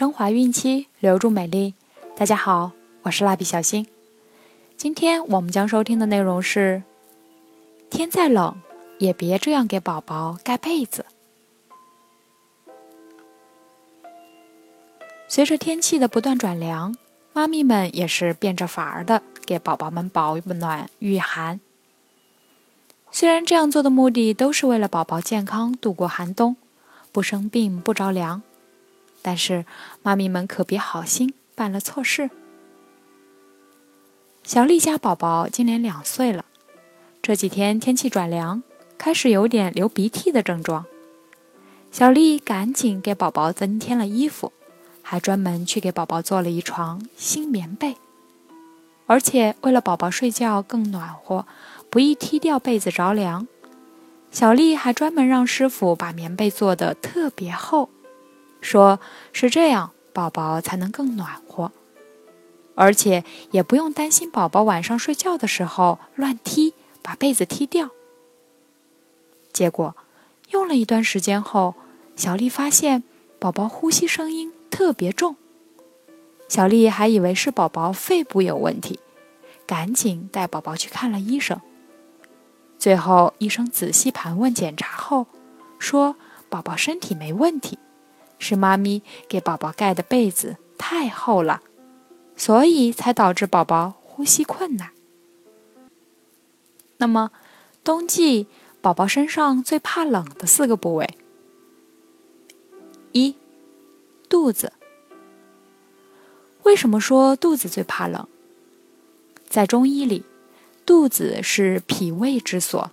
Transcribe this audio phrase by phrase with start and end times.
[0.00, 1.74] 升华孕期，留住美丽。
[2.16, 3.86] 大家好，我是蜡笔小新。
[4.74, 6.82] 今天我们将收听的内容是：
[7.90, 8.58] 天再冷，
[8.96, 11.04] 也别这样给宝宝盖被子。
[15.28, 16.96] 随着天气的不断转凉，
[17.34, 21.60] 妈咪们也是变着法儿的给宝宝们保暖御寒。
[23.10, 26.56] 虽然这样做的目的都是为了宝宝健康度过寒冬，
[27.12, 28.40] 不生病不着凉。
[29.22, 29.64] 但是，
[30.02, 32.30] 妈咪们可别好心办了错事。
[34.42, 36.44] 小丽家宝宝今年两岁了，
[37.20, 38.62] 这几天天气转凉，
[38.96, 40.86] 开始有点流鼻涕的症状。
[41.92, 44.52] 小丽赶紧给宝宝增添了衣服，
[45.02, 47.96] 还专门去给宝宝做了一床新棉被。
[49.06, 51.46] 而且为了宝宝睡觉更暖和，
[51.90, 53.46] 不易踢掉被子着凉，
[54.30, 57.90] 小丽还专门让师傅把棉被做得特别厚。
[58.60, 59.00] 说
[59.32, 61.72] 是这样，宝宝才能更暖和，
[62.74, 67.90] 而且也不用担心宝宝晚上睡觉的时候乱踢，把被子踢掉。
[69.52, 69.96] 结果
[70.50, 71.74] 用了一段时间后，
[72.16, 73.02] 小丽发现
[73.38, 75.36] 宝宝呼吸声音特别重，
[76.48, 79.00] 小丽还以为是宝宝肺部有问题，
[79.66, 81.60] 赶紧带宝宝去看了医生。
[82.78, 85.26] 最后医生仔细盘问检查后，
[85.78, 86.16] 说
[86.48, 87.78] 宝宝身体没问题。
[88.40, 91.62] 是妈咪给宝宝盖的被子太厚了，
[92.36, 94.90] 所以才导致宝宝呼吸困难。
[96.96, 97.30] 那么，
[97.84, 98.48] 冬季
[98.80, 101.16] 宝宝身上最怕冷的四个部位：
[103.12, 103.36] 一、
[104.28, 104.72] 肚子。
[106.64, 108.26] 为什么说肚子最怕冷？
[109.48, 110.24] 在中医里，
[110.84, 112.90] 肚子是脾胃之所，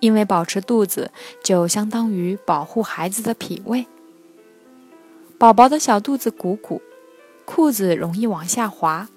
[0.00, 1.10] 因为保持肚子
[1.42, 3.86] 就相当于保护孩子的脾胃。
[5.44, 6.80] 宝宝的小肚子鼓鼓，
[7.44, 9.10] 裤子容易往下滑，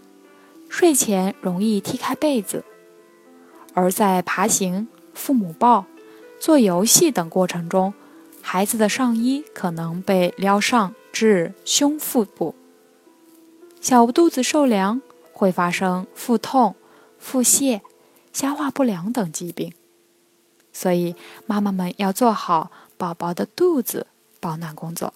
[0.68, 2.66] 睡前容易踢开被子，
[3.74, 5.86] 而在爬行、父母抱、
[6.38, 7.94] 做游戏等过程中，
[8.42, 12.54] 孩子的上衣可能被撩上至胸腹部。
[13.80, 15.02] 小肚子受凉
[15.32, 16.76] 会发生腹痛、
[17.18, 17.80] 腹泻、
[18.34, 19.72] 消化不良等疾病，
[20.74, 24.08] 所以妈妈们要做好宝宝的肚子
[24.42, 25.14] 保暖工作。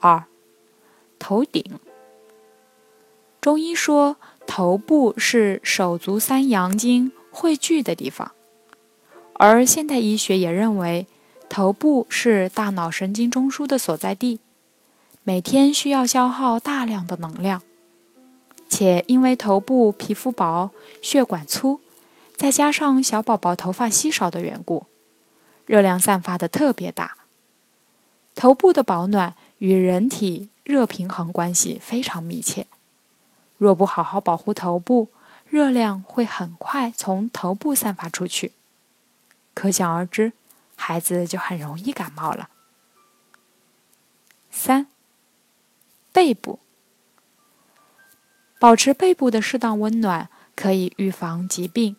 [0.00, 0.24] 二，
[1.18, 1.62] 头顶。
[3.40, 4.16] 中医说，
[4.46, 8.32] 头部是手足三阳经汇聚的地方，
[9.34, 11.06] 而现代医学也认为，
[11.48, 14.40] 头部是大脑神经中枢的所在地，
[15.22, 17.62] 每天需要消耗大量的能量，
[18.68, 21.80] 且因为头部皮肤薄、血管粗，
[22.36, 24.84] 再加上小宝宝头发稀少的缘故，
[25.64, 27.16] 热量散发的特别大，
[28.34, 29.34] 头部的保暖。
[29.60, 32.66] 与人体热平衡关系非常密切，
[33.58, 35.10] 若不好好保护头部，
[35.46, 38.52] 热量会很快从头部散发出去，
[39.52, 40.32] 可想而知，
[40.76, 42.48] 孩子就很容易感冒了。
[44.50, 44.86] 三，
[46.10, 46.58] 背部，
[48.58, 51.96] 保持背部的适当温暖，可以预防疾病，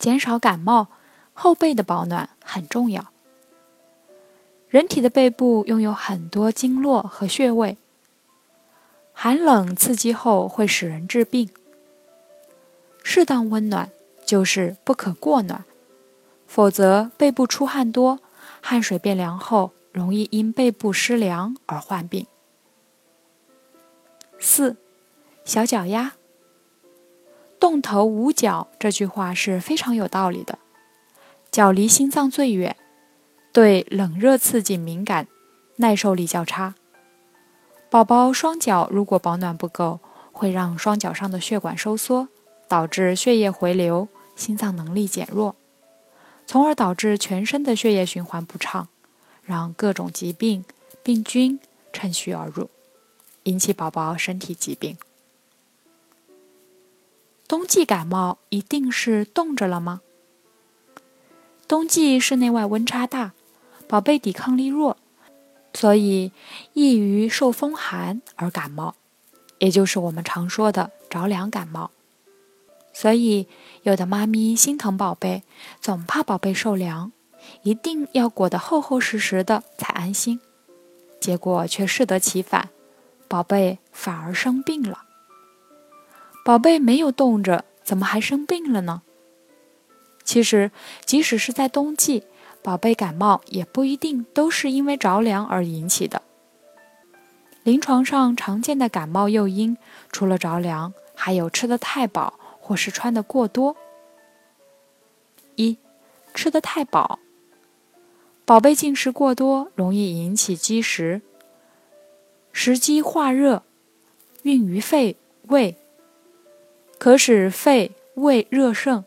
[0.00, 0.88] 减少感冒，
[1.32, 3.12] 后背的保暖很重要。
[4.68, 7.78] 人体的背部拥有很多经络和穴位，
[9.12, 11.48] 寒冷刺激后会使人致病。
[13.02, 13.90] 适当温暖
[14.24, 15.64] 就是不可过暖，
[16.48, 18.18] 否则背部出汗多，
[18.60, 22.26] 汗水变凉后容易因背部湿凉而患病。
[24.40, 24.76] 四，
[25.44, 26.14] 小脚丫，
[27.60, 30.58] 动头捂脚这句话是非常有道理的，
[31.52, 32.76] 脚离心脏最远。
[33.56, 35.28] 对冷热刺激敏感，
[35.76, 36.74] 耐受力较差。
[37.88, 39.98] 宝宝双脚如果保暖不够，
[40.30, 42.28] 会让双脚上的血管收缩，
[42.68, 45.56] 导致血液回流，心脏能力减弱，
[46.44, 48.88] 从而导致全身的血液循环不畅，
[49.42, 50.62] 让各种疾病、
[51.02, 51.58] 病菌
[51.94, 52.68] 趁虚而入，
[53.44, 54.98] 引起宝宝身体疾病。
[57.48, 60.02] 冬季感冒一定是冻着了吗？
[61.66, 63.32] 冬季室内外温差大。
[63.88, 64.96] 宝贝抵抗力弱，
[65.74, 66.32] 所以
[66.72, 68.94] 易于受风寒而感冒，
[69.58, 71.90] 也就是我们常说的着凉感冒。
[72.92, 73.46] 所以
[73.82, 75.42] 有的妈咪心疼宝贝，
[75.80, 77.12] 总怕宝贝受凉，
[77.62, 80.40] 一定要裹得厚厚实实的才安心。
[81.20, 82.70] 结果却适得其反，
[83.28, 85.04] 宝贝反而生病了。
[86.44, 89.02] 宝贝没有冻着，怎么还生病了呢？
[90.24, 90.70] 其实，
[91.04, 92.24] 即使是在冬季。
[92.62, 96.22] 宝贝感冒也不一定都是因为着凉而引起的，
[97.62, 99.76] 临床上常见的感冒诱因，
[100.10, 103.76] 除了着凉，还有吃的太饱或是穿的过多。
[105.54, 105.78] 一，
[106.34, 107.18] 吃的太饱，
[108.44, 111.22] 宝贝进食过多，容易引起积食，
[112.52, 113.62] 食积化热，
[114.42, 115.16] 运于肺
[115.48, 115.76] 胃，
[116.98, 119.04] 可使肺胃热盛，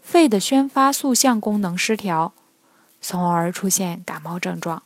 [0.00, 2.34] 肺的宣发速相功能失调，
[3.00, 4.82] 从而出现感冒症状。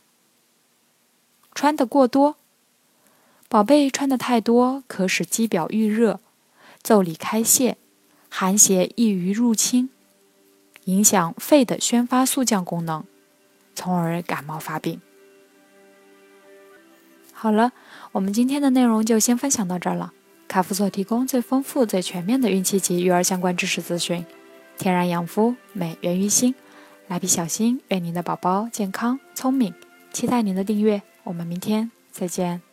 [1.53, 2.35] 穿的过多。
[3.49, 6.21] 宝贝穿的太多，可使肌表预热、
[6.81, 7.75] 腠理开泄，
[8.29, 9.89] 寒邪易于入侵，
[10.85, 13.03] 影响肺的宣发速降功能，
[13.75, 15.01] 从而感冒发病。
[17.33, 17.73] 好了，
[18.13, 20.13] 我们今天的内容就先分享到这儿了。
[20.47, 24.25] 卡夫所提供最丰富、最全面的孕期及育儿相关知识资讯，
[24.77, 26.55] 天然养肤，美源于心。
[27.11, 29.73] 蜡笔小新，愿您的宝宝健康聪明，
[30.13, 31.01] 期待您的订阅。
[31.25, 32.70] 我们明天再见。